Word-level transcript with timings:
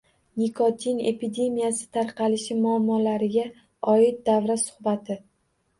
Nikotin 0.43 1.01
epidemiyasi 1.09 1.85
tarqalishi 1.99 2.59
muammolariga 2.65 3.47
oid 3.95 4.21
davra 4.33 4.59
suhbati 4.69 5.23